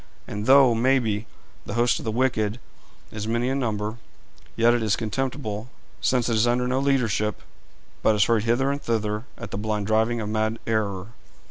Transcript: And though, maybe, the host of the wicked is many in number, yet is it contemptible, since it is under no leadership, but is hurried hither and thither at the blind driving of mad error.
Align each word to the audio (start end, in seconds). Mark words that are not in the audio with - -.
And 0.27 0.47
though, 0.47 0.73
maybe, 0.73 1.27
the 1.63 1.75
host 1.75 1.99
of 1.99 2.05
the 2.05 2.11
wicked 2.11 2.59
is 3.11 3.27
many 3.27 3.49
in 3.49 3.59
number, 3.59 3.97
yet 4.55 4.73
is 4.73 4.95
it 4.95 4.97
contemptible, 4.97 5.69
since 6.01 6.27
it 6.27 6.33
is 6.35 6.47
under 6.47 6.67
no 6.67 6.79
leadership, 6.79 7.43
but 8.01 8.15
is 8.15 8.25
hurried 8.25 8.45
hither 8.45 8.71
and 8.71 8.81
thither 8.81 9.25
at 9.37 9.51
the 9.51 9.59
blind 9.59 9.85
driving 9.85 10.19
of 10.19 10.27
mad 10.27 10.57
error. 10.65 11.09